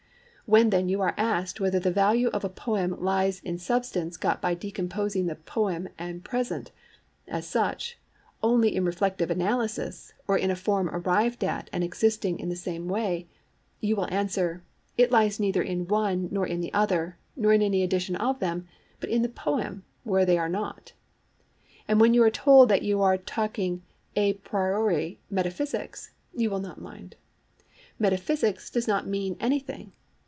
When 0.47 0.69
then 0.69 0.89
you 0.89 0.99
are 0.99 1.13
asked 1.15 1.61
whether 1.61 1.79
the 1.79 1.91
value 1.93 2.27
of 2.33 2.43
a 2.43 2.49
poem 2.49 3.01
lies 3.01 3.39
in 3.39 3.55
a 3.55 3.57
substance 3.57 4.17
got 4.17 4.41
by 4.41 4.53
decomposing 4.53 5.27
the 5.27 5.37
poem 5.37 5.87
and 5.97 6.25
present, 6.25 6.71
as 7.25 7.47
such, 7.47 7.97
only 8.43 8.75
in 8.75 8.83
reflective 8.83 9.31
analysis, 9.31 10.11
or 10.27 10.37
in 10.37 10.51
a 10.51 10.57
form 10.57 10.89
arrived 10.89 11.45
at 11.45 11.69
and 11.71 11.85
existing 11.85 12.37
in 12.37 12.49
the 12.49 12.57
same 12.57 12.89
way, 12.89 13.29
you 13.79 13.95
will 13.95 14.13
answer, 14.13 14.61
'It 14.97 15.09
lies 15.09 15.39
neither 15.39 15.61
in 15.61 15.87
one, 15.87 16.27
nor 16.33 16.45
in 16.45 16.59
the 16.59 16.73
other, 16.73 17.17
nor 17.37 17.53
in 17.53 17.61
any 17.61 17.81
addition 17.81 18.17
of 18.17 18.41
them, 18.41 18.67
but 18.99 19.09
in 19.09 19.21
the 19.21 19.29
poem, 19.29 19.85
where 20.03 20.25
they 20.25 20.37
are 20.37 20.49
not.' 20.49 20.91
And 21.87 22.01
when 22.01 22.13
you 22.13 22.21
are 22.23 22.29
told 22.29 22.67
that 22.67 22.83
you 22.83 23.01
are 23.01 23.17
talking 23.17 23.83
a 24.17 24.33
priori 24.33 25.21
metaphysics, 25.29 26.11
you 26.33 26.49
will 26.49 26.59
not 26.59 26.81
mind. 26.81 27.15
'Metaphysics' 27.99 28.69
does 28.69 28.85
not 28.85 29.07
mean 29.07 29.37
anything. 29.39 29.93